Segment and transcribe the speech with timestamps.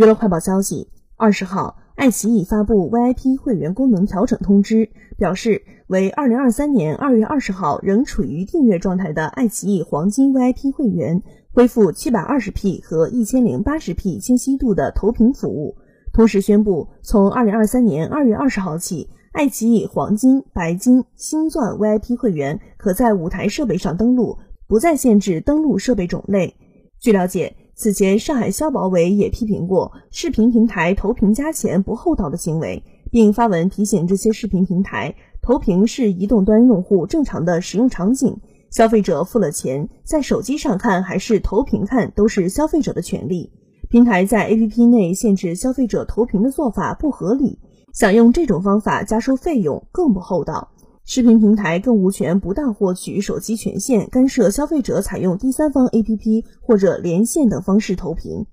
[0.00, 0.88] 娱乐快报消息：
[1.18, 4.88] 二十号，爱奇艺发布 VIP 会员功能调整通知，
[5.18, 11.22] 表示为二零二三年二月二十号仍处于订阅状态的爱奇艺黄金 VIP 会员
[11.52, 15.76] 恢复七百二十 P 和一千零八十 P 清晰度的投屏服务。
[16.14, 26.56] 同时宣布，从二零二三年二月二十号起，爱奇艺黄金、白金、星钻 VIP 会员可在五台设备上登录，不再限制登录设备种类。
[26.98, 27.54] 据了解。
[27.82, 38.36] 此前，上海消保委也批评过视频平台投屏加钱不厚道的行为，并发文提醒这些视频平台，投屏是移动端用户正常的使用场景，
[38.68, 43.50] 消费者付了钱，在手机上看还是投屏看都是消费者的权利。
[43.88, 47.58] 平台在 APP 内限制消费者投屏的做法不合理，
[47.94, 50.68] 想用这种方法加收费用更不厚道。
[51.04, 58.46] 视频平台更无权不当获取手机权限，干涉消费者采用第三方 APP 或者连线等方式投屏。